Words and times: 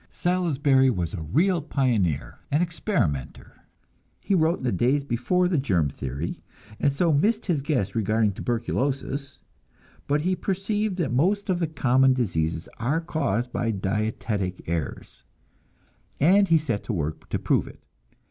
Salisbury 0.09 0.89
was 0.89 1.13
a 1.13 1.21
real 1.21 1.61
pioneer, 1.61 2.39
an 2.49 2.63
experimenter. 2.63 3.61
He 4.19 4.33
wrote 4.33 4.57
in 4.57 4.63
the 4.63 4.71
days 4.71 5.03
before 5.03 5.47
the 5.47 5.59
germ 5.59 5.89
theory, 5.89 6.41
and 6.79 6.91
so 6.91 7.13
missed 7.13 7.45
his 7.45 7.61
guess 7.61 7.93
regarding 7.93 8.31
tuberculosis, 8.31 9.41
but 10.07 10.21
he 10.21 10.35
perceived 10.35 10.97
that 10.97 11.13
most 11.13 11.51
of 11.51 11.59
the 11.59 11.67
common 11.67 12.13
diseases 12.13 12.67
are 12.79 12.99
caused 12.99 13.51
by 13.51 13.69
dietetic 13.69 14.67
errors, 14.67 15.23
and 16.19 16.47
he 16.47 16.57
set 16.57 16.83
to 16.85 16.93
work 16.93 17.29
to 17.29 17.37
prove 17.37 17.67
it. 17.67 17.83